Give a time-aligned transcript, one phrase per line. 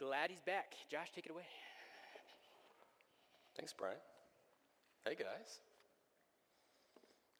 [0.00, 0.72] glad he's back.
[0.90, 1.44] Josh, take it away.
[3.54, 4.00] Thanks, Brian.
[5.04, 5.60] Hey, guys.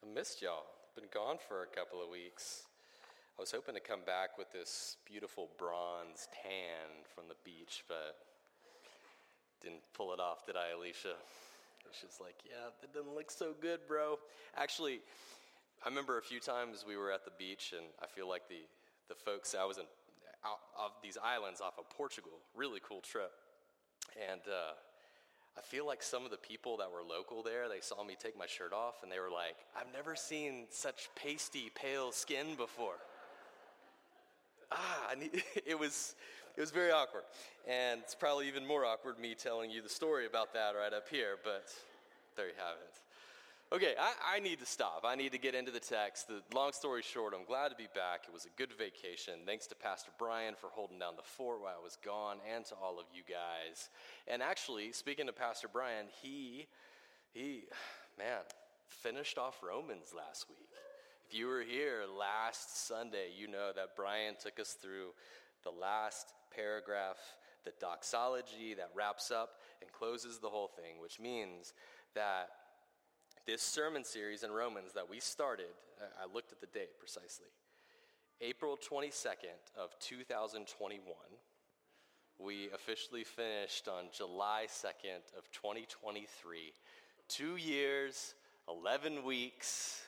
[0.04, 0.66] I missed y'all.
[0.94, 2.64] Been gone for a couple of weeks.
[3.38, 8.18] I was hoping to come back with this beautiful bronze tan from the beach, but
[9.62, 11.16] didn't pull it off, did I, Alicia?
[11.86, 14.18] Alicia's like, yeah, that doesn't look so good, bro.
[14.54, 15.00] Actually,
[15.82, 18.61] I remember a few times we were at the beach, and I feel like the,
[19.08, 19.84] the folks, I was in,
[20.45, 23.32] out of these islands off of Portugal, really cool trip.
[24.30, 24.72] And uh,
[25.57, 28.39] I feel like some of the people that were local there, they saw me take
[28.39, 32.98] my shirt off, and they were like, I've never seen such pasty, pale skin before.
[34.72, 35.14] ah,
[35.66, 36.14] it was
[36.56, 37.22] it was very awkward,
[37.69, 41.08] and it's probably even more awkward me telling you the story about that right up
[41.08, 41.36] here.
[41.44, 41.72] But
[42.36, 43.09] there you have it.
[43.72, 45.05] Okay, I, I, need to stop.
[45.06, 46.27] I need to get into the text.
[46.27, 48.24] The long story short, I'm glad to be back.
[48.27, 49.34] It was a good vacation.
[49.46, 52.74] Thanks to Pastor Brian for holding down the fort while I was gone, and to
[52.74, 53.88] all of you guys.
[54.27, 56.66] And actually, speaking to Pastor Brian, he,
[57.32, 57.62] he,
[58.18, 58.42] man,
[58.88, 60.68] finished off Romans last week.
[61.28, 65.10] If you were here last Sunday, you know that Brian took us through
[65.62, 67.18] the last paragraph,
[67.64, 71.72] the doxology that wraps up and closes the whole thing, which means
[72.16, 72.48] that
[73.46, 77.48] this sermon series in Romans that we started, uh, I looked at the date precisely,
[78.41, 81.02] April 22nd of 2021.
[82.38, 86.72] We officially finished on July 2nd of 2023.
[87.28, 88.34] Two years,
[88.68, 90.02] 11 weeks,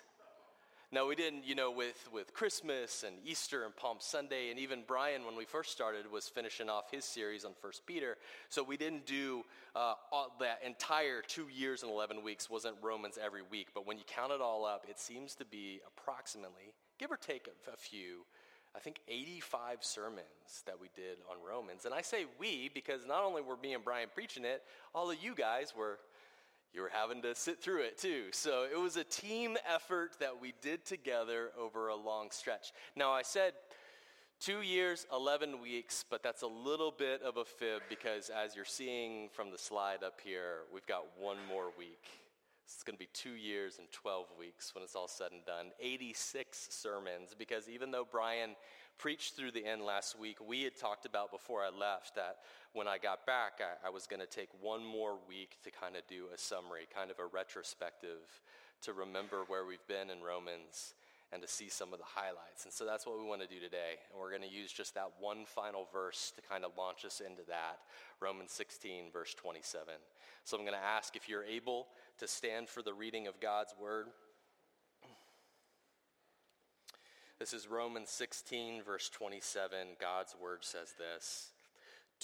[0.94, 4.82] now, we didn't, you know, with, with Christmas and Easter and Palm Sunday, and even
[4.86, 8.18] Brian, when we first started, was finishing off his series on First Peter.
[8.50, 9.42] So we didn't do
[9.74, 13.68] uh, all, that entire two years and 11 weeks, wasn't Romans every week.
[13.72, 17.48] But when you count it all up, it seems to be approximately, give or take
[17.48, 18.26] a, a few,
[18.76, 21.86] I think 85 sermons that we did on Romans.
[21.86, 24.62] And I say we because not only were me and Brian preaching it,
[24.94, 25.98] all of you guys were
[26.72, 28.24] you were having to sit through it too.
[28.32, 32.72] So it was a team effort that we did together over a long stretch.
[32.96, 33.52] Now, I said
[34.40, 38.64] two years, 11 weeks, but that's a little bit of a fib because as you're
[38.64, 42.08] seeing from the slide up here, we've got one more week.
[42.64, 45.66] It's going to be two years and 12 weeks when it's all said and done.
[45.78, 48.56] 86 sermons, because even though Brian
[49.02, 52.36] preached through the end last week, we had talked about before I left that
[52.72, 55.96] when I got back, I, I was going to take one more week to kind
[55.96, 58.22] of do a summary, kind of a retrospective,
[58.82, 60.94] to remember where we've been in Romans
[61.32, 62.62] and to see some of the highlights.
[62.62, 63.98] And so that's what we want to do today.
[64.12, 67.20] And we're going to use just that one final verse to kind of launch us
[67.20, 67.80] into that
[68.20, 69.94] Romans 16, verse 27.
[70.44, 71.88] So I'm going to ask if you're able
[72.18, 74.06] to stand for the reading of God's word.
[77.42, 79.96] This is Romans 16, verse 27.
[80.00, 81.50] God's word says this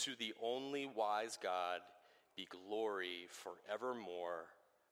[0.05, 1.81] To the only wise God
[2.37, 4.45] be glory forevermore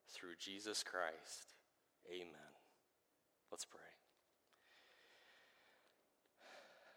[0.09, 1.55] through Jesus Christ.
[2.13, 2.51] Amen.
[3.53, 3.79] Let's pray.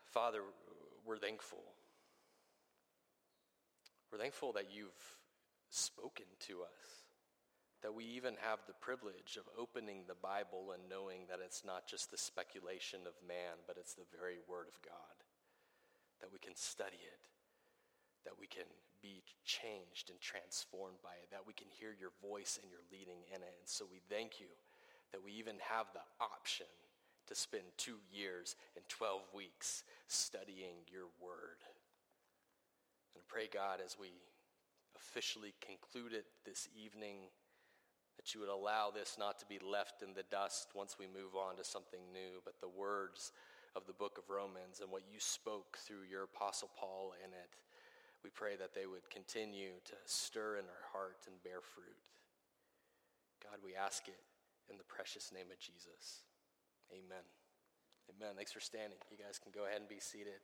[0.06, 0.39] Father,
[1.06, 1.62] we're thankful.
[4.12, 4.89] We're thankful that you've
[5.69, 6.99] spoken to us,
[7.81, 11.88] that we even have the privilege of opening the Bible and knowing that it's not
[11.88, 15.16] just the speculation of man, but it's the very Word of God,
[16.19, 17.23] that we can study it,
[18.25, 18.68] that we can
[19.01, 23.23] be changed and transformed by it, that we can hear your voice and your leading
[23.31, 23.56] in it.
[23.56, 24.51] And so we thank you
[25.12, 26.68] that we even have the option
[27.28, 31.63] to spend two years and 12 weeks studying your word.
[33.16, 34.12] And pray, God, as we
[34.97, 37.31] officially conclude it this evening,
[38.19, 41.40] that you would allow this not to be left in the dust once we move
[41.40, 43.31] on to something new, but the words
[43.80, 47.56] of the book of Romans and what you spoke through your apostle Paul in it,
[48.19, 51.96] we pray that they would continue to stir in our heart and bear fruit.
[53.40, 54.19] God, we ask it
[54.69, 56.28] in the precious name of Jesus.
[56.91, 57.24] Amen.
[58.12, 58.36] Amen.
[58.36, 59.00] Thanks for standing.
[59.07, 60.44] You guys can go ahead and be seated.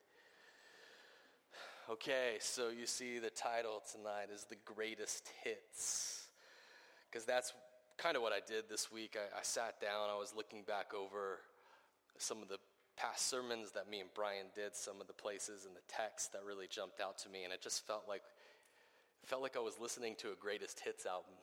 [1.92, 6.25] Okay, so you see the title tonight is The Greatest Hits.
[7.16, 7.54] Because that's
[7.98, 9.16] kind of what I did this week.
[9.16, 11.40] I, I, sat down, I was looking back over
[12.18, 12.58] some of the
[12.98, 16.42] past sermons that me and Brian did, some of the places and the text that
[16.46, 18.22] really jumped out to me, and it just felt like
[19.24, 21.40] felt like I was listening to a greatest hits album.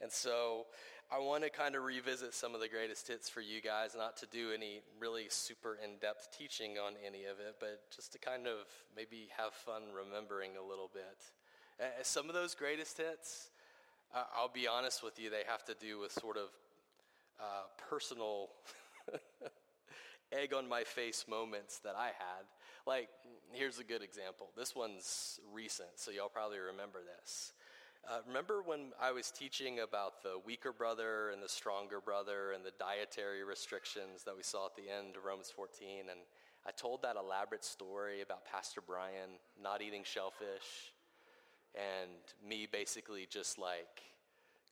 [0.00, 0.66] And so
[1.08, 4.16] I want to kind of revisit some of the greatest hits for you guys, not
[4.16, 8.18] to do any really super in depth teaching on any of it, but just to
[8.18, 8.66] kind of
[8.96, 11.30] maybe have fun remembering a little bit.
[11.80, 13.50] Uh, some of those greatest hits,
[14.14, 16.48] uh, I'll be honest with you, they have to do with sort of
[17.38, 18.48] uh, personal
[20.32, 22.44] egg on my face moments that I had.
[22.86, 23.08] Like,
[23.52, 24.48] here's a good example.
[24.56, 27.52] This one's recent, so y'all probably remember this.
[28.08, 32.64] Uh, remember when I was teaching about the weaker brother and the stronger brother and
[32.64, 36.08] the dietary restrictions that we saw at the end of Romans 14?
[36.10, 36.20] And
[36.66, 40.94] I told that elaborate story about Pastor Brian not eating shellfish
[41.74, 42.10] and
[42.46, 44.02] me basically just like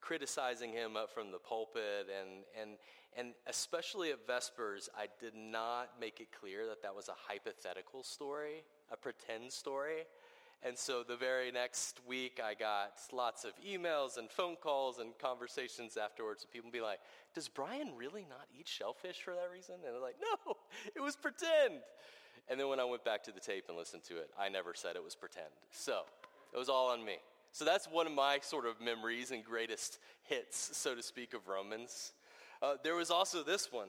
[0.00, 2.08] criticizing him up from the pulpit.
[2.20, 2.78] And and
[3.16, 8.02] and especially at vespers i did not make it clear that that was a hypothetical
[8.02, 10.04] story a pretend story.
[10.64, 15.16] And so the very next week i got lots of emails and phone calls and
[15.18, 17.00] conversations afterwards with people be like
[17.34, 19.76] does brian really not eat shellfish for that reason?
[19.86, 20.54] And they're like no
[20.96, 21.80] it was pretend.
[22.50, 24.72] And then when i went back to the tape and listened to it i never
[24.74, 25.52] said it was pretend.
[25.70, 26.02] So
[26.52, 27.16] it was all on me
[27.52, 31.48] so that's one of my sort of memories and greatest hits, so to speak, of
[31.48, 32.12] Romans.
[32.62, 33.88] Uh, there was also this one.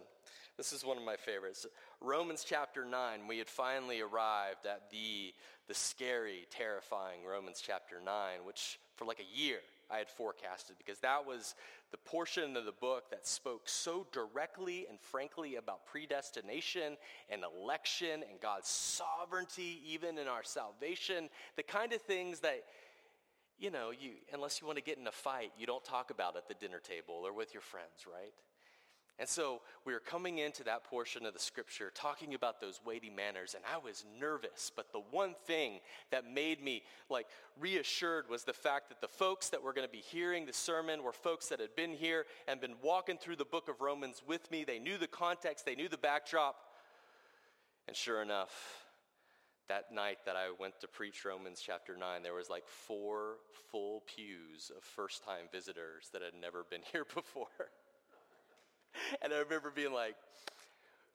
[0.57, 1.65] This is one of my favorites.
[2.01, 3.27] Romans chapter 9.
[3.27, 5.33] We had finally arrived at the,
[5.67, 9.59] the scary, terrifying Romans chapter 9, which for like a year
[9.91, 11.55] I had forecasted because that was
[11.91, 16.97] the portion of the book that spoke so directly and frankly about predestination
[17.29, 21.29] and election and God's sovereignty, even in our salvation.
[21.55, 22.63] The kind of things that
[23.57, 26.37] you know, you, unless you want to get in a fight, you don't talk about
[26.37, 28.31] at the dinner table or with your friends, right?
[29.19, 33.09] And so we were coming into that portion of the scripture talking about those weighty
[33.09, 34.71] manners, and I was nervous.
[34.73, 37.27] But the one thing that made me like
[37.59, 41.03] reassured was the fact that the folks that were going to be hearing the sermon
[41.03, 44.49] were folks that had been here and been walking through the book of Romans with
[44.51, 44.63] me.
[44.63, 46.55] They knew the context, they knew the backdrop.
[47.89, 48.85] And sure enough,
[49.67, 53.35] that night that I went to preach Romans chapter 9, there was like four
[53.69, 57.47] full pews of first time visitors that had never been here before.
[59.21, 60.15] and I remember being like,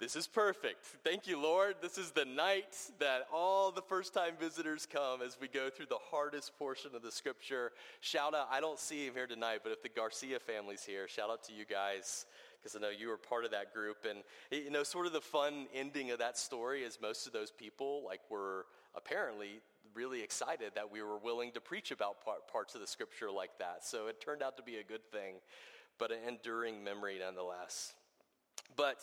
[0.00, 0.84] this is perfect.
[1.04, 1.76] Thank you, Lord.
[1.80, 5.86] This is the night that all the first time visitors come as we go through
[5.86, 7.70] the hardest portion of the scripture.
[8.00, 11.30] Shout out, I don't see him here tonight, but if the Garcia family's here, shout
[11.30, 12.26] out to you guys
[12.60, 13.98] because I know you were part of that group.
[14.08, 17.50] And, you know, sort of the fun ending of that story is most of those
[17.52, 18.66] people, like, were
[18.96, 19.60] apparently
[19.94, 23.58] really excited that we were willing to preach about part, parts of the scripture like
[23.58, 23.84] that.
[23.84, 25.36] So it turned out to be a good thing,
[25.98, 27.92] but an enduring memory nonetheless.
[28.76, 28.98] But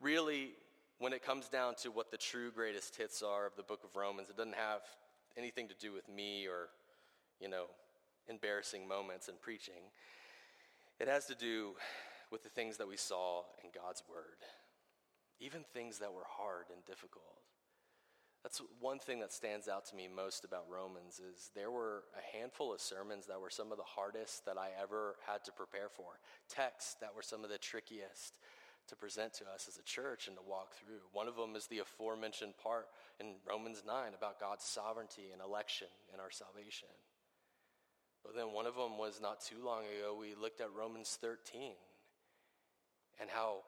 [0.00, 0.50] really,
[0.98, 3.96] when it comes down to what the true greatest hits are of the book of
[3.96, 4.82] Romans, it doesn't have
[5.36, 6.68] anything to do with me or,
[7.40, 7.66] you know,
[8.28, 9.90] embarrassing moments in preaching.
[11.00, 11.72] It has to do
[12.30, 14.38] with the things that we saw in God's Word,
[15.40, 17.24] even things that were hard and difficult.
[18.42, 22.36] That's one thing that stands out to me most about Romans is there were a
[22.36, 25.88] handful of sermons that were some of the hardest that I ever had to prepare
[25.88, 26.18] for.
[26.48, 28.38] Texts that were some of the trickiest
[28.88, 31.06] to present to us as a church and to walk through.
[31.12, 32.88] One of them is the aforementioned part
[33.20, 36.88] in Romans 9 about God's sovereignty and election and our salvation.
[38.24, 41.72] But then one of them was not too long ago, we looked at Romans 13
[43.20, 43.62] and how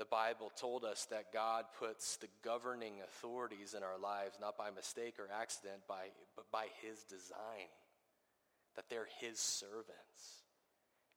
[0.00, 4.70] the Bible told us that God puts the governing authorities in our lives not by
[4.70, 7.68] mistake or accident, by, but by His design,
[8.76, 10.40] that they're His servants,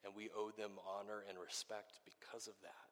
[0.04, 2.92] and we owe them honor and respect because of that.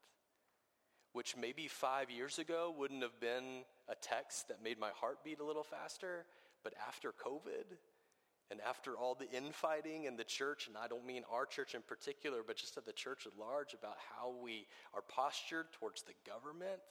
[1.11, 5.41] Which maybe five years ago wouldn't have been a text that made my heart beat
[5.41, 6.23] a little faster,
[6.63, 7.75] but after COVID,
[8.51, 11.81] and after all the infighting in the church, and I don't mean our church in
[11.81, 16.13] particular, but just at the church at large about how we are postured towards the
[16.29, 16.81] government,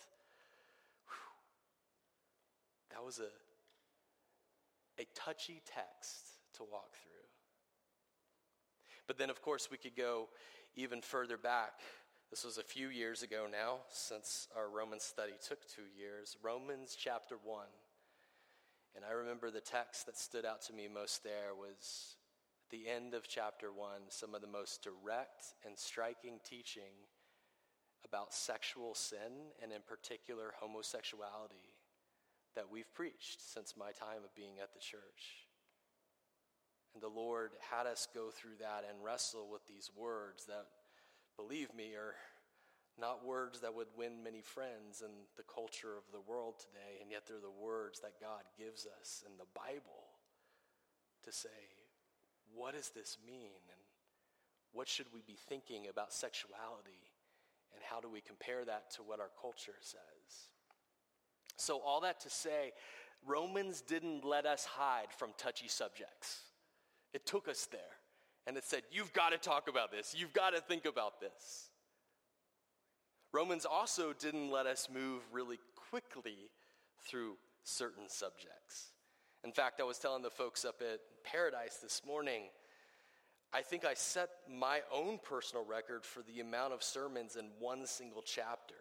[1.06, 1.36] whew,
[2.92, 6.24] that was a, a touchy text
[6.56, 7.10] to walk through.
[9.06, 10.28] But then, of course, we could go
[10.76, 11.80] even further back.
[12.30, 16.38] This was a few years ago now, since our Romans study took two years.
[16.42, 17.66] Romans chapter 1.
[18.94, 22.16] And I remember the text that stood out to me most there was
[22.66, 27.08] at the end of chapter one, some of the most direct and striking teaching
[28.04, 31.76] about sexual sin and, in particular, homosexuality
[32.56, 35.46] that we've preached since my time of being at the church.
[36.94, 40.66] And the Lord had us go through that and wrestle with these words that,
[41.36, 42.14] believe me, are
[42.98, 47.10] not words that would win many friends in the culture of the world today, and
[47.10, 50.18] yet they're the words that God gives us in the Bible
[51.24, 51.48] to say,
[52.54, 53.60] what does this mean?
[53.68, 53.80] And
[54.72, 57.10] what should we be thinking about sexuality?
[57.74, 60.48] And how do we compare that to what our culture says?
[61.56, 62.72] So, all that to say,
[63.26, 66.40] Romans didn't let us hide from touchy subjects.
[67.12, 67.80] It took us there.
[68.46, 70.14] And it said, You've got to talk about this.
[70.16, 71.69] You've got to think about this.
[73.32, 75.58] Romans also didn't let us move really
[75.90, 76.50] quickly
[77.06, 78.92] through certain subjects.
[79.44, 82.42] In fact, I was telling the folks up at Paradise this morning,
[83.52, 87.86] I think I set my own personal record for the amount of sermons in one
[87.86, 88.74] single chapter.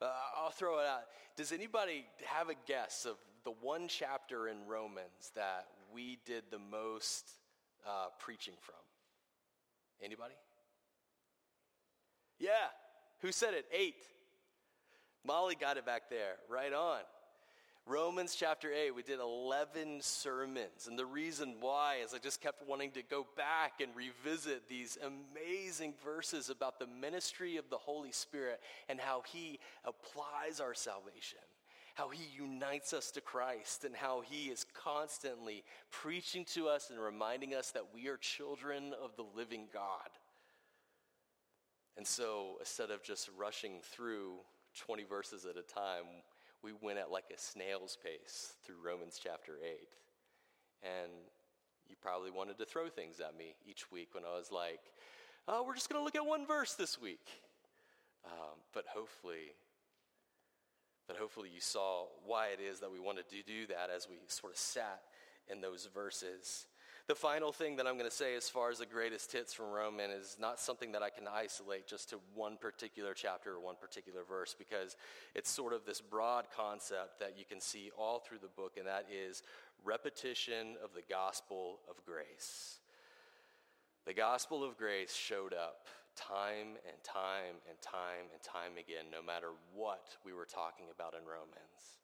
[0.00, 1.02] Uh, I'll throw it out.
[1.36, 6.58] Does anybody have a guess of the one chapter in Romans that we did the
[6.58, 7.30] most
[7.86, 8.74] uh, preaching from?
[10.02, 10.34] Anybody?
[12.38, 12.50] Yeah.
[13.22, 13.66] Who said it?
[13.72, 14.02] Eight.
[15.24, 16.36] Molly got it back there.
[16.48, 17.00] Right on.
[17.84, 20.86] Romans chapter 8, we did 11 sermons.
[20.86, 24.98] And the reason why is I just kept wanting to go back and revisit these
[25.04, 31.40] amazing verses about the ministry of the Holy Spirit and how He applies our salvation,
[31.94, 37.00] how He unites us to Christ, and how He is constantly preaching to us and
[37.00, 40.08] reminding us that we are children of the living God.
[41.96, 44.36] And so instead of just rushing through
[44.86, 46.04] 20 verses at a time,
[46.62, 49.88] we went at like a snail's pace through Romans chapter 8.
[50.82, 51.12] And
[51.88, 54.80] you probably wanted to throw things at me each week when I was like,
[55.48, 57.28] oh, we're just going to look at one verse this week.
[58.24, 59.54] Um, but hopefully,
[61.08, 64.16] but hopefully you saw why it is that we wanted to do that as we
[64.28, 65.02] sort of sat
[65.50, 66.66] in those verses.
[67.08, 69.70] The final thing that I'm going to say as far as the greatest hits from
[69.70, 73.74] Roman is not something that I can isolate just to one particular chapter or one
[73.80, 74.96] particular verse because
[75.34, 78.86] it's sort of this broad concept that you can see all through the book, and
[78.86, 79.42] that is
[79.84, 82.78] repetition of the gospel of grace.
[84.06, 89.22] The gospel of grace showed up time and time and time and time again, no
[89.22, 92.01] matter what we were talking about in Romans.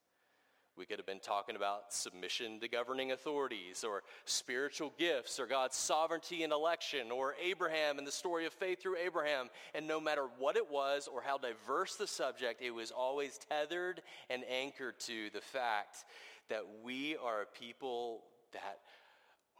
[0.78, 5.76] We could have been talking about submission to governing authorities or spiritual gifts or God's
[5.76, 9.48] sovereignty and election or Abraham and the story of faith through Abraham.
[9.74, 14.02] And no matter what it was or how diverse the subject, it was always tethered
[14.30, 16.04] and anchored to the fact
[16.48, 18.78] that we are a people that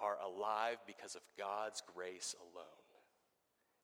[0.01, 2.65] are alive because of God's grace alone.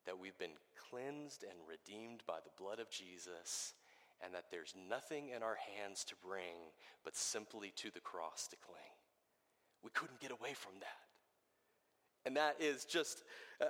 [0.06, 0.50] That we've been
[0.88, 3.74] cleansed and redeemed by the blood of Jesus
[4.22, 6.72] and that there's nothing in our hands to bring
[7.04, 8.80] but simply to the cross to cling.
[9.82, 10.86] We couldn't get away from that.
[12.26, 13.22] And that is just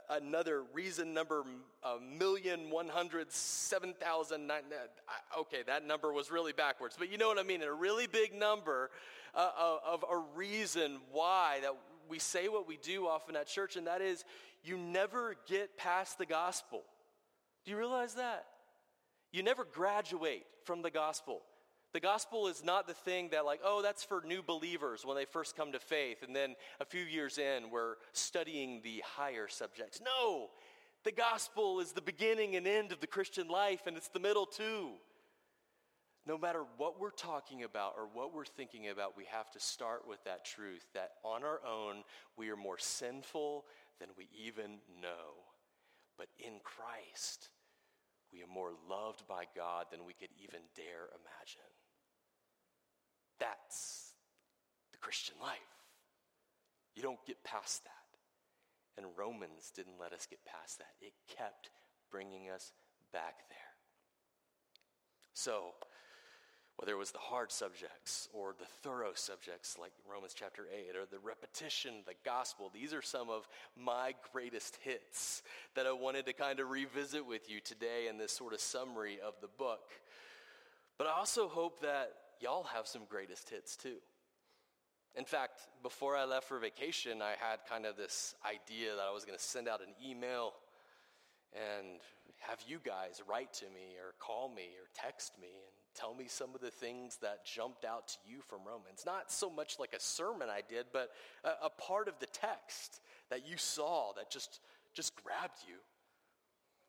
[0.09, 1.43] another reason number
[1.83, 4.63] a million one hundred seven thousand nine.
[5.37, 7.63] Okay, that number was really backwards, but you know what I mean.
[7.63, 8.91] A really big number
[9.35, 9.51] uh,
[9.85, 11.73] of a reason why that
[12.09, 14.25] we say what we do often at church, and that is
[14.63, 16.83] you never get past the gospel.
[17.65, 18.47] Do you realize that?
[19.35, 21.43] You never graduate from the gospel.
[21.93, 25.25] The gospel is not the thing that, like, oh, that's for new believers when they
[25.25, 30.00] first come to faith, and then a few years in, we're studying the higher subjects.
[30.00, 30.50] No,
[31.03, 34.47] the gospel is the beginning and end of the Christian life, and it's the middle
[34.47, 34.91] too.
[36.29, 40.03] No matter what we're talking about or what we're thinking about, we have to start
[40.09, 42.05] with that truth that on our own,
[42.37, 43.64] we are more sinful
[43.99, 45.43] than we even know.
[46.17, 47.49] But in Christ,
[48.35, 51.71] we are more loved by God than we could even dare imagine.
[53.38, 54.14] That's
[54.91, 55.59] the Christian life.
[56.97, 57.93] You don't get past that.
[58.97, 61.71] And Romans didn't let us get past that, it kept
[62.11, 62.73] bringing us
[63.12, 63.75] back there.
[65.33, 65.75] So,
[66.76, 71.07] whether it was the hard subjects or the thorough subjects like Romans chapter 8 or
[71.11, 72.71] the repetition, the gospel.
[72.73, 75.43] These are some of my greatest hits
[75.76, 79.19] that I wanted to kind of revisit with you today in this sort of summary
[79.25, 79.93] of the book.
[80.99, 83.97] But I also hope that y'all have some greatest hits too.
[85.16, 89.12] In fact, before I left for vacation, I had kind of this idea that I
[89.12, 90.54] was going to send out an email
[91.54, 92.00] and
[92.40, 96.27] have you guys write to me or call me or text me and tell me
[96.29, 99.05] some of the things that jumped out to you from Romans.
[99.07, 101.11] Not so much like a sermon I did, but
[101.45, 104.61] a, a part of the text that you saw that just,
[104.93, 105.77] just grabbed you.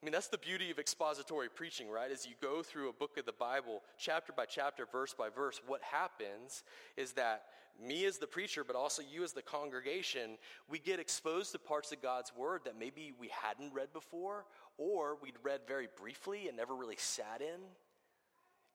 [0.02, 2.12] I mean, that's the beauty of expository preaching, right?
[2.12, 5.62] As you go through a book of the Bible, chapter by chapter, verse by verse,
[5.66, 6.64] what happens
[6.96, 7.46] is that
[7.84, 10.38] me as the preacher, but also you as the congregation,
[10.70, 14.46] we get exposed to parts of God's word that maybe we hadn't read before,
[14.78, 17.62] or we'd read very briefly and never really sat in.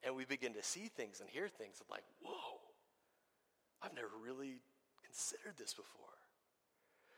[0.03, 2.61] And we begin to see things and hear things and like, whoa,
[3.83, 4.61] I've never really
[5.05, 6.09] considered this before.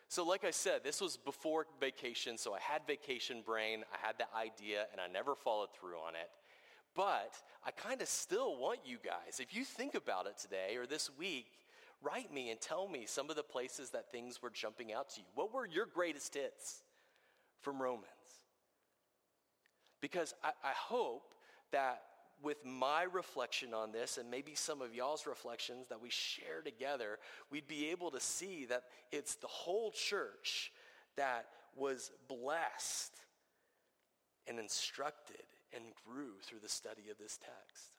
[0.09, 4.19] So, like I said, this was before vacation, so I had vacation brain, I had
[4.19, 6.29] the idea, and I never followed through on it.
[6.95, 7.35] But
[7.65, 11.09] I kind of still want you guys, if you think about it today or this
[11.19, 11.47] week,
[12.03, 15.21] write me and tell me some of the places that things were jumping out to
[15.21, 15.27] you.
[15.35, 16.83] What were your greatest hits
[17.63, 18.05] from Romans?
[20.03, 21.33] Because I, I hope
[21.71, 22.03] that
[22.43, 27.19] with my reflection on this and maybe some of y'all's reflections that we share together,
[27.51, 30.73] we'd be able to see that it's the whole church
[31.17, 31.47] that
[31.77, 33.13] was blessed
[34.47, 35.45] and instructed
[35.75, 37.91] and grew through the study of this text.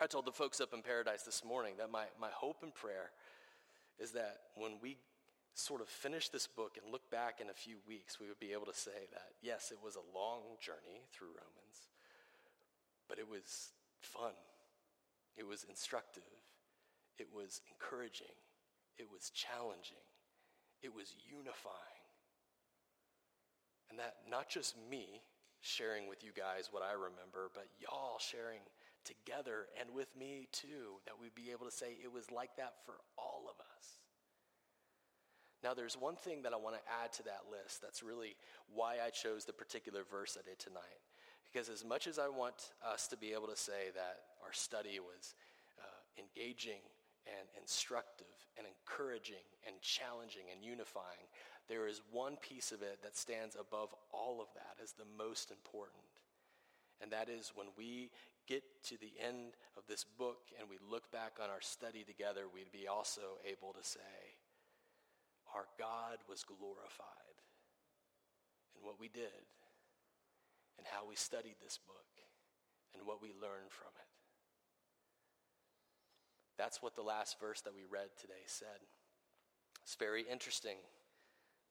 [0.00, 3.10] I told the folks up in Paradise this morning that my, my hope and prayer
[3.98, 4.96] is that when we
[5.54, 8.52] sort of finish this book and look back in a few weeks, we would be
[8.52, 11.90] able to say that, yes, it was a long journey through Romans,
[13.10, 14.38] but it was fun.
[15.36, 16.22] It was instructive.
[17.18, 18.38] It was encouraging.
[18.96, 20.06] It was challenging.
[20.80, 22.06] It was unifying.
[23.90, 25.22] And that not just me
[25.60, 28.62] sharing with you guys what I remember, but y'all sharing
[29.04, 32.74] together and with me too, that we'd be able to say it was like that
[32.86, 33.98] for all of us.
[35.62, 38.36] Now, there's one thing that I want to add to that list that's really
[38.72, 41.02] why I chose the particular verse I did tonight.
[41.52, 45.00] Because as much as I want us to be able to say that our study
[45.00, 45.34] was
[45.80, 46.82] uh, engaging
[47.26, 48.26] and instructive
[48.56, 51.26] and encouraging and challenging and unifying,
[51.68, 55.50] there is one piece of it that stands above all of that as the most
[55.50, 56.06] important.
[57.02, 58.10] And that is when we
[58.46, 62.42] get to the end of this book and we look back on our study together,
[62.52, 64.38] we'd be also able to say,
[65.54, 67.38] our God was glorified
[68.76, 69.46] in what we did
[70.78, 72.10] and how we studied this book
[72.94, 74.10] and what we learned from it.
[76.58, 78.84] That's what the last verse that we read today said.
[79.82, 80.76] It's very interesting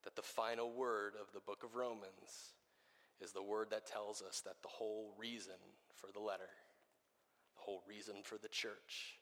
[0.03, 2.55] that the final word of the book of Romans
[3.21, 5.59] is the word that tells us that the whole reason
[5.93, 6.49] for the letter,
[7.55, 9.19] the whole reason for the church,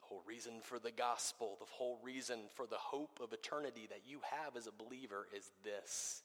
[0.00, 4.02] the whole reason for the gospel, the whole reason for the hope of eternity that
[4.06, 6.22] you have as a believer is this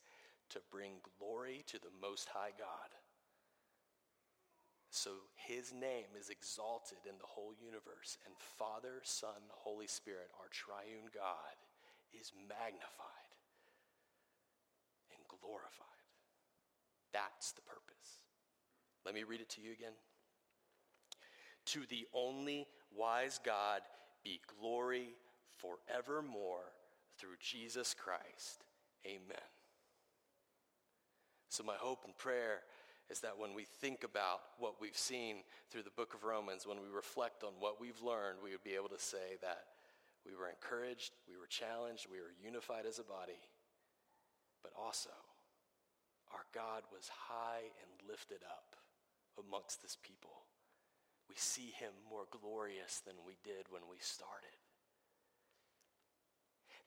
[0.51, 2.91] to bring glory to the Most High God.
[4.89, 10.49] So his name is exalted in the whole universe, and Father, Son, Holy Spirit, our
[10.51, 11.55] triune God,
[12.13, 13.31] is magnified
[15.15, 15.87] and glorified.
[17.13, 18.19] That's the purpose.
[19.05, 19.93] Let me read it to you again.
[21.67, 23.81] To the only wise God
[24.23, 25.15] be glory
[25.57, 26.73] forevermore
[27.17, 28.65] through Jesus Christ.
[29.05, 29.60] Amen.
[31.51, 32.63] So, my hope and prayer
[33.11, 36.79] is that when we think about what we've seen through the book of Romans, when
[36.79, 39.77] we reflect on what we've learned, we would be able to say that
[40.25, 43.43] we were encouraged, we were challenged, we were unified as a body,
[44.63, 45.11] but also
[46.31, 48.79] our God was high and lifted up
[49.35, 50.47] amongst this people
[51.31, 54.51] we see him more glorious than we did when we started.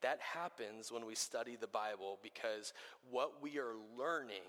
[0.04, 2.74] That happens when we study the Bible because
[3.10, 4.44] what we are learning,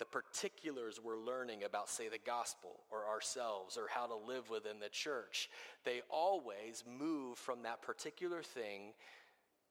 [0.00, 4.80] the particulars we're learning about, say, the gospel or ourselves or how to live within
[4.80, 5.48] the church,
[5.84, 8.94] they always move from that particular thing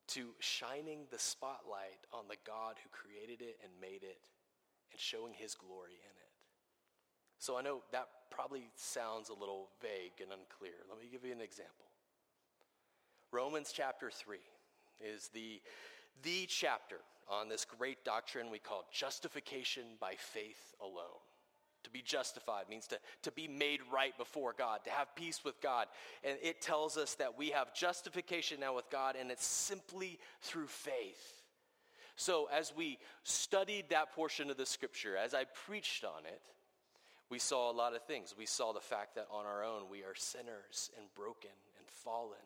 [0.08, 4.18] to shining the spotlight on the God who created it and made it
[4.94, 6.32] and showing his glory in it.
[7.38, 10.86] So I know that probably sounds a little vague and unclear.
[10.90, 11.88] Let me give you an example.
[13.34, 14.38] Romans chapter 3
[15.04, 15.62] is the,
[16.24, 16.98] the chapter
[17.30, 21.22] on this great doctrine we call justification by faith alone.
[21.84, 25.60] To be justified means to, to be made right before God, to have peace with
[25.62, 25.88] God.
[26.24, 30.68] And it tells us that we have justification now with God, and it's simply through
[30.68, 31.42] faith.
[32.16, 36.42] So, as we studied that portion of the scripture, as I preached on it,
[37.32, 38.36] we saw a lot of things.
[38.38, 42.38] We saw the fact that on our own we are sinners and broken and fallen.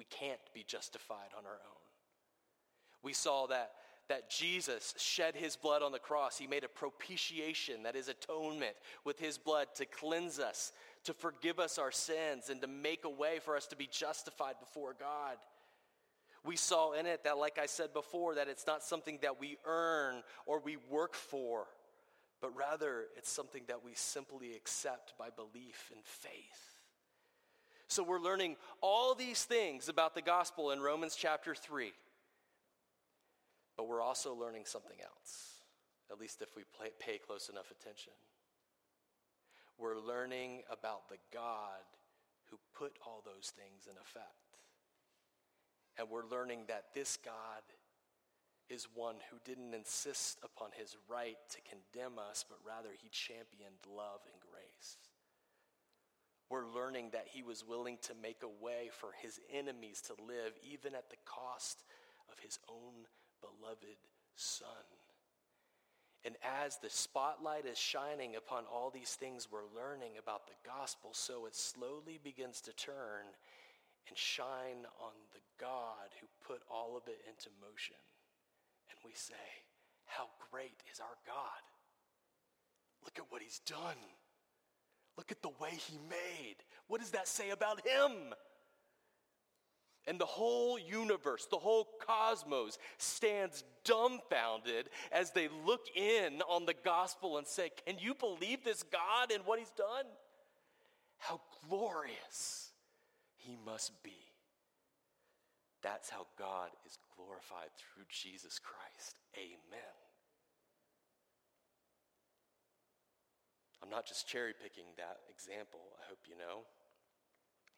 [0.00, 1.82] We, can't be justified on our own.
[3.02, 3.72] We saw that,
[4.08, 6.38] that Jesus shed his blood on the cross.
[6.38, 10.72] He made a propitiation, that is atonement, with his blood to cleanse us,
[11.04, 14.54] to forgive us our sins, and to make a way for us to be justified
[14.58, 15.36] before God.
[16.42, 19.58] We saw in it that, like I said before, that it's not something that we
[19.66, 21.66] earn or we work for
[22.40, 26.69] but rather it's something that we simply accept by belief and faith.
[27.90, 31.92] So we're learning all these things about the gospel in Romans chapter 3.
[33.76, 35.58] But we're also learning something else,
[36.08, 36.62] at least if we
[37.00, 38.12] pay close enough attention.
[39.76, 41.82] We're learning about the God
[42.50, 44.54] who put all those things in effect.
[45.98, 47.66] And we're learning that this God
[48.68, 53.82] is one who didn't insist upon his right to condemn us, but rather he championed
[53.84, 54.96] love and grace.
[56.50, 60.52] We're learning that he was willing to make a way for his enemies to live,
[60.68, 61.84] even at the cost
[62.30, 63.06] of his own
[63.40, 63.96] beloved
[64.34, 64.66] son.
[66.24, 71.10] And as the spotlight is shining upon all these things we're learning about the gospel,
[71.14, 73.24] so it slowly begins to turn
[74.08, 77.96] and shine on the God who put all of it into motion.
[78.90, 79.34] And we say,
[80.04, 81.62] How great is our God!
[83.04, 83.96] Look at what he's done.
[85.16, 86.56] Look at the way he made.
[86.86, 88.34] What does that say about him?
[90.06, 96.74] And the whole universe, the whole cosmos stands dumbfounded as they look in on the
[96.84, 100.06] gospel and say, Can you believe this God and what he's done?
[101.18, 102.70] How glorious
[103.36, 104.16] he must be.
[105.82, 109.16] That's how God is glorified through Jesus Christ.
[109.36, 110.09] Amen.
[113.82, 116.62] I'm not just cherry picking that example, I hope you know.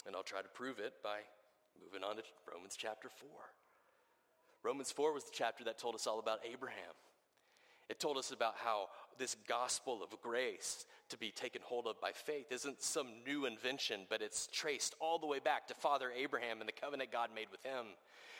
[0.06, 1.22] And I'll try to prove it by
[1.80, 3.28] Moving on to Romans chapter 4.
[4.62, 6.94] Romans 4 was the chapter that told us all about Abraham.
[7.88, 8.88] It told us about how
[9.18, 14.02] this gospel of grace to be taken hold of by faith isn't some new invention,
[14.08, 17.48] but it's traced all the way back to Father Abraham and the covenant God made
[17.50, 17.86] with him.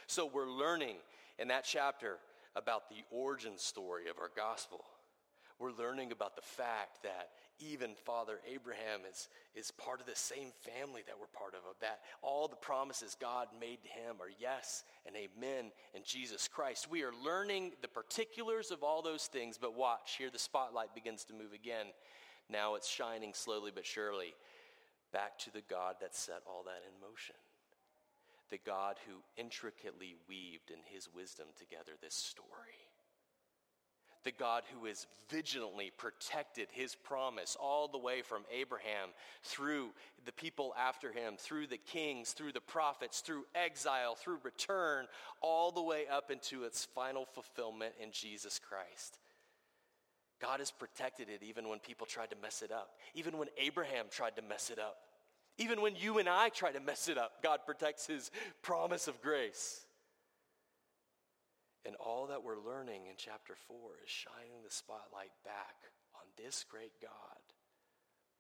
[0.07, 0.97] So we're learning
[1.39, 2.19] in that chapter
[2.55, 4.85] about the origin story of our gospel.
[5.63, 7.29] We're learning about the fact that
[7.61, 12.01] even Father Abraham is, is part of the same family that we're part of, that
[12.21, 16.91] all the promises God made to him are yes and amen in Jesus Christ.
[16.91, 21.25] We are learning the particulars of all those things, but watch, here the spotlight begins
[21.27, 21.87] to move again.
[22.51, 24.35] Now it's shining slowly but surely
[25.13, 27.37] back to the God that set all that in motion.
[28.51, 32.82] The God who intricately weaved in his wisdom together this story
[34.25, 39.11] the God who has vigilantly protected his promise all the way from Abraham
[39.43, 39.91] through
[40.25, 45.07] the people after him, through the kings, through the prophets, through exile, through return,
[45.41, 49.19] all the way up into its final fulfillment in Jesus Christ.
[50.41, 54.07] God has protected it even when people tried to mess it up, even when Abraham
[54.11, 54.97] tried to mess it up,
[55.59, 57.43] even when you and I try to mess it up.
[57.43, 58.31] God protects his
[58.61, 59.87] promise of grace.
[61.85, 65.75] And all that we're learning in chapter 4 is shining the spotlight back
[66.15, 67.43] on this great God,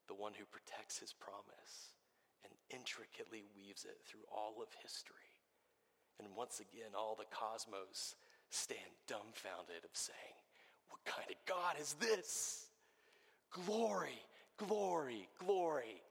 [0.06, 1.98] the one who protects his promise
[2.44, 5.34] and intricately weaves it through all of history.
[6.18, 8.14] And once again, all the cosmos
[8.50, 10.38] stand dumbfounded of saying,
[10.90, 12.66] What kind of God is this?
[13.50, 14.22] Glory,
[14.56, 16.02] glory, glory.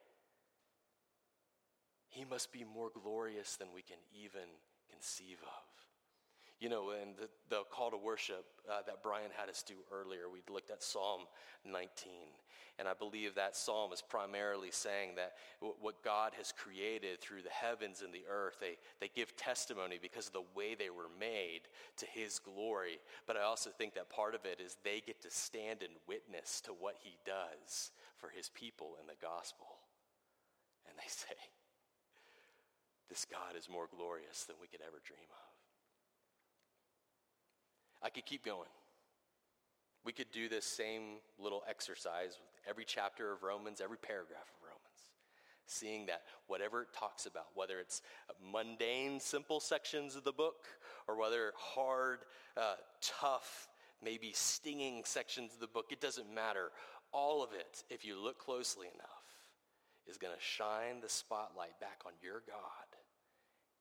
[2.10, 4.52] He must be more glorious than we can even
[4.92, 5.71] conceive of.
[6.62, 10.30] You know, and the, the call to worship uh, that Brian had us do earlier,
[10.32, 11.22] we looked at Psalm
[11.66, 12.12] 19.
[12.80, 17.42] And I believe that psalm is primarily saying that w- what God has created through
[17.42, 21.10] the heavens and the earth, they, they give testimony because of the way they were
[21.20, 21.62] made
[21.98, 23.00] to his glory.
[23.28, 26.62] But I also think that part of it is they get to stand and witness
[26.62, 29.68] to what he does for his people in the gospel.
[30.88, 31.38] And they say,
[33.10, 35.51] This God is more glorious than we could ever dream of.
[38.04, 38.70] I could keep going.
[40.04, 44.64] We could do this same little exercise with every chapter of Romans, every paragraph of
[44.64, 45.12] Romans,
[45.68, 48.02] seeing that whatever it talks about, whether it's
[48.52, 50.66] mundane, simple sections of the book,
[51.08, 52.20] or whether hard,
[52.58, 53.68] uh, tough,
[54.04, 56.72] maybe stinging sections of the book, it doesn't matter.
[57.14, 59.08] All of it, if you look closely enough,
[60.08, 62.90] is going to shine the spotlight back on your God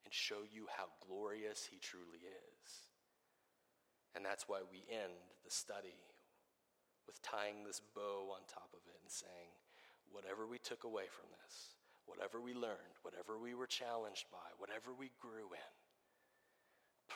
[0.05, 2.90] and show you how glorious He truly is.
[4.15, 6.03] And that's why we end the study
[7.07, 9.51] with tying this bow on top of it and saying,
[10.11, 14.91] whatever we took away from this, whatever we learned, whatever we were challenged by, whatever
[14.91, 15.75] we grew in,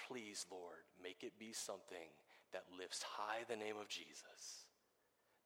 [0.06, 2.14] please, Lord, make it be something
[2.52, 4.66] that lifts high the name of Jesus,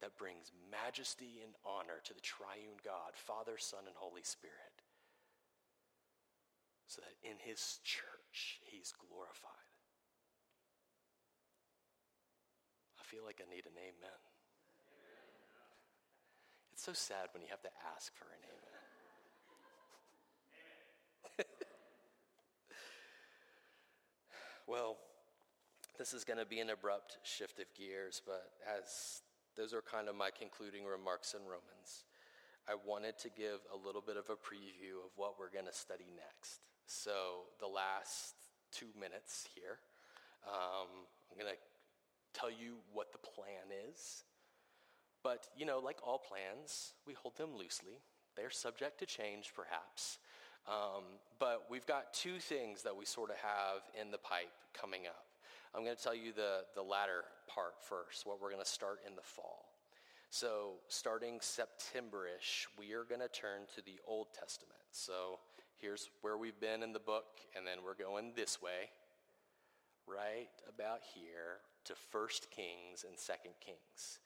[0.00, 4.84] that brings majesty and honor to the triune God, Father, Son, and Holy Spirit,
[6.86, 9.67] so that in his church he's glorified.
[13.08, 13.96] Feel like I need an amen.
[14.04, 14.20] amen.
[16.74, 18.84] It's so sad when you have to ask for an amen.
[24.68, 24.98] well,
[25.96, 29.22] this is going to be an abrupt shift of gears, but as
[29.56, 32.04] those are kind of my concluding remarks in Romans,
[32.68, 35.72] I wanted to give a little bit of a preview of what we're going to
[35.72, 36.60] study next.
[36.84, 38.34] So, the last
[38.70, 39.80] two minutes here,
[40.44, 41.58] um, I'm going to
[42.38, 44.24] tell you what the plan is.
[45.22, 48.00] But, you know, like all plans, we hold them loosely.
[48.36, 50.18] They're subject to change, perhaps.
[50.66, 51.04] Um,
[51.38, 55.24] but we've got two things that we sort of have in the pipe coming up.
[55.74, 59.00] I'm going to tell you the, the latter part first, what we're going to start
[59.06, 59.66] in the fall.
[60.30, 64.80] So, starting September-ish, we are going to turn to the Old Testament.
[64.92, 65.38] So,
[65.78, 68.90] here's where we've been in the book, and then we're going this way,
[70.06, 74.20] right about here to First Kings and Second Kings.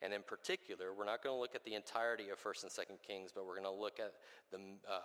[0.00, 2.98] And in particular, we're not going to look at the entirety of First and Second
[3.06, 4.14] Kings, but we're going to look at
[4.50, 5.00] the uh,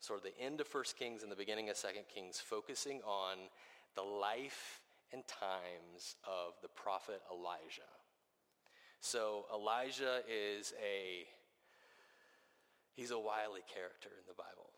[0.00, 3.38] sort of the end of First Kings and the beginning of Second Kings, focusing on
[3.94, 7.88] the life and times of the prophet Elijah.
[9.00, 11.24] So Elijah is a
[12.94, 14.68] he's a wily character in the Bible.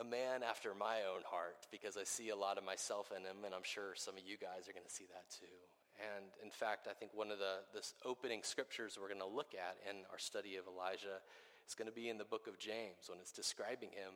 [0.00, 3.44] A man after my own heart because I see a lot of myself in him
[3.44, 5.58] and I'm sure some of you guys are going to see that too.
[6.02, 9.54] And in fact, I think one of the this opening scriptures we're going to look
[9.54, 11.22] at in our study of Elijah
[11.68, 14.12] is going to be in the book of James when it's describing him.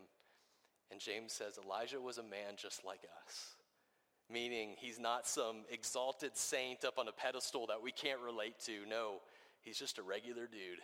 [0.90, 3.56] And James says Elijah was a man just like us
[4.30, 8.84] meaning he's not some exalted saint up on a pedestal that we can't relate to.
[8.88, 9.20] No,
[9.62, 10.82] he's just a regular dude.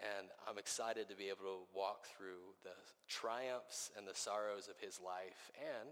[0.00, 2.74] And I'm excited to be able to walk through the
[3.08, 5.90] triumphs and the sorrows of his life and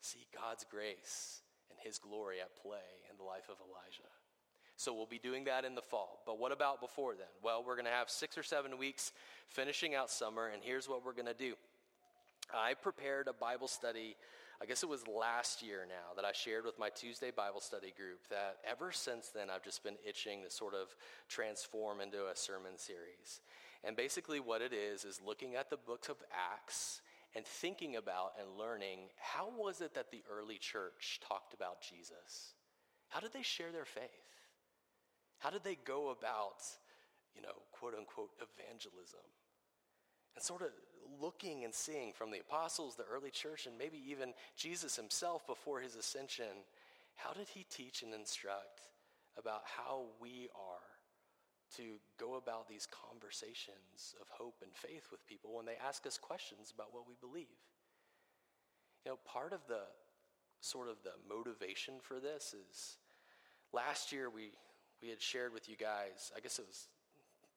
[0.00, 1.42] see God's grace
[1.78, 4.08] and his glory at play in the life of Elijah.
[4.76, 6.20] So we'll be doing that in the fall.
[6.24, 7.26] But what about before then?
[7.42, 9.12] Well, we're going to have six or seven weeks
[9.48, 11.54] finishing out summer, and here's what we're going to do.
[12.54, 14.16] I prepared a Bible study
[14.60, 17.92] I guess it was last year now that I shared with my Tuesday Bible study
[17.96, 20.96] group that ever since then I've just been itching to sort of
[21.28, 23.40] transform into a sermon series.
[23.84, 26.16] And basically, what it is is looking at the book of
[26.52, 27.02] Acts
[27.34, 32.54] and thinking about and learning how was it that the early church talked about Jesus?
[33.08, 34.04] How did they share their faith?
[35.38, 36.62] How did they go about,
[37.34, 39.20] you know, quote unquote, evangelism?
[40.34, 40.68] And sort of
[41.20, 45.80] looking and seeing from the apostles, the early church, and maybe even Jesus himself before
[45.80, 46.64] his ascension,
[47.16, 48.82] how did he teach and instruct
[49.36, 50.77] about how we are
[51.76, 56.18] to go about these conversations of hope and faith with people when they ask us
[56.18, 57.60] questions about what we believe?
[59.04, 59.82] You know, part of the
[60.60, 62.96] sort of the motivation for this is
[63.72, 64.50] last year we
[65.02, 66.88] we had shared with you guys, I guess it was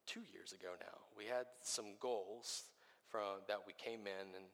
[0.05, 2.63] two years ago now, we had some goals
[3.09, 4.45] from that we came in and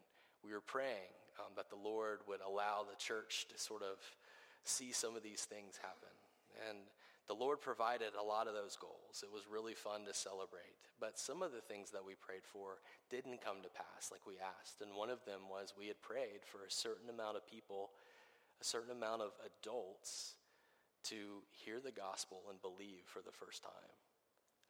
[0.44, 3.98] we were praying um, that the Lord would allow the church to sort of
[4.64, 6.16] see some of these things happen.
[6.70, 6.78] And
[7.28, 9.24] the Lord provided a lot of those goals.
[9.24, 10.80] It was really fun to celebrate.
[11.00, 14.40] But some of the things that we prayed for didn't come to pass like we
[14.40, 14.82] asked.
[14.82, 17.92] And one of them was we had prayed for a certain amount of people,
[18.62, 20.36] a certain amount of adults
[21.12, 23.92] to hear the gospel and believe for the first time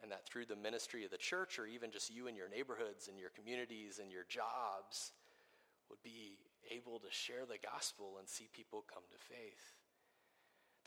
[0.02, 3.08] and that through the ministry of the church or even just you and your neighborhoods
[3.08, 5.12] and your communities and your jobs
[5.90, 6.38] would be
[6.70, 9.74] able to share the gospel and see people come to faith.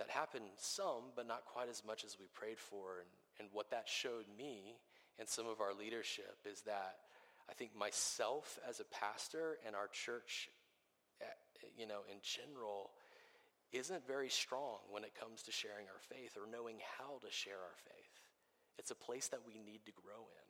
[0.00, 3.04] That happened some, but not quite as much as we prayed for.
[3.04, 4.80] And, and what that showed me
[5.18, 6.96] and some of our leadership is that
[7.48, 10.48] I think myself as a pastor and our church,
[11.20, 12.90] eh, you know, in general,
[13.72, 17.60] isn't very strong when it comes to sharing our faith or knowing how to share
[17.60, 18.16] our faith.
[18.78, 20.49] It's a place that we need to grow in.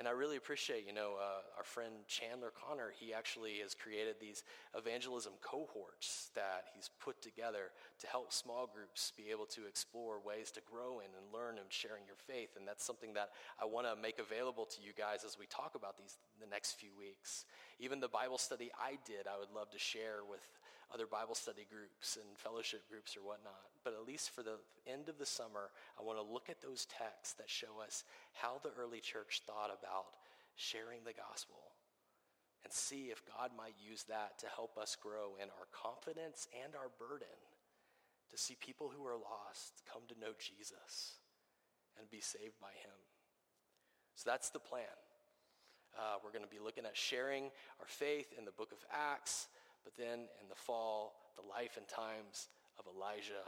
[0.00, 2.88] And I really appreciate, you know, uh, our friend Chandler Connor.
[2.98, 7.68] He actually has created these evangelism cohorts that he's put together
[8.00, 11.68] to help small groups be able to explore ways to grow in and learn and
[11.68, 12.56] sharing your faith.
[12.56, 13.28] And that's something that
[13.60, 16.80] I want to make available to you guys as we talk about these the next
[16.80, 17.44] few weeks.
[17.78, 20.40] Even the Bible study I did, I would love to share with
[20.92, 23.70] other Bible study groups and fellowship groups or whatnot.
[23.84, 26.86] But at least for the end of the summer, I want to look at those
[26.86, 30.18] texts that show us how the early church thought about
[30.56, 31.72] sharing the gospel
[32.64, 36.74] and see if God might use that to help us grow in our confidence and
[36.74, 37.38] our burden
[38.30, 41.18] to see people who are lost come to know Jesus
[41.98, 42.98] and be saved by him.
[44.14, 44.84] So that's the plan.
[45.98, 47.44] Uh, we're going to be looking at sharing
[47.80, 49.48] our faith in the book of Acts.
[49.84, 53.46] But then in the fall, the life and times of Elijah.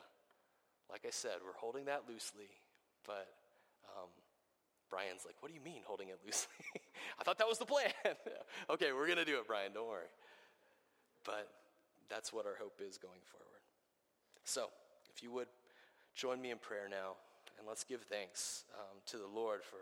[0.90, 2.51] Like I said, we're holding that loosely,
[3.07, 3.29] but
[3.85, 4.09] um,
[4.90, 6.53] Brian's like, What do you mean holding it loosely?
[7.18, 7.92] I thought that was the plan.
[8.71, 10.11] okay, we're going to do it, Brian, don't worry.
[11.25, 11.49] But
[12.11, 13.62] that's what our hope is going forward.
[14.45, 14.68] So,
[15.14, 15.49] if you would
[16.14, 17.16] join me in prayer now,
[17.59, 19.79] and let's give thanks um, to the Lord for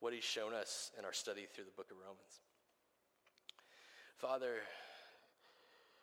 [0.00, 2.40] what He's shown us in our study through the book of Romans.
[4.16, 4.56] Father,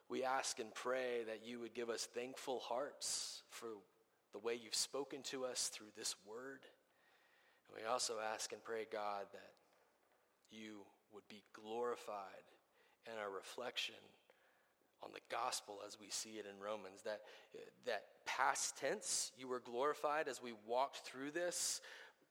[0.10, 3.68] we ask and pray that you would give us thankful hearts for
[4.34, 6.60] the way you've spoken to us through this word.
[7.68, 9.52] And we also ask and pray, God, that
[10.50, 10.82] you
[11.14, 12.48] would be glorified
[13.06, 13.96] in our reflection
[15.04, 17.02] on the gospel as we see it in Romans.
[17.04, 17.22] That,
[17.86, 21.82] that past tense, you were glorified as we walked through this,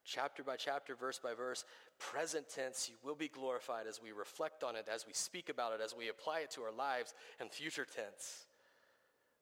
[0.05, 1.65] chapter by chapter, verse by verse.
[1.99, 5.73] Present tense, you will be glorified as we reflect on it, as we speak about
[5.73, 7.15] it, as we apply it to our lives.
[7.41, 8.47] And future tense,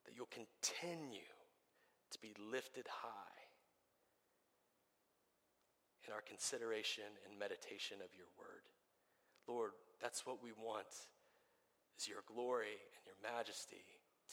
[0.05, 1.27] that you'll continue
[2.11, 3.35] to be lifted high
[6.07, 8.62] in our consideration and meditation of your word.
[9.49, 10.87] Lord, that's what we want
[11.99, 13.85] is your glory and your majesty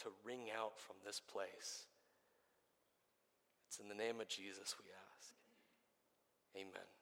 [0.01, 1.87] to ring out from this place.
[3.67, 5.33] It's in the name of Jesus we ask.
[6.55, 7.00] Amen.